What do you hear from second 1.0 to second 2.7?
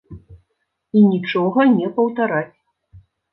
нічога не паўтараць.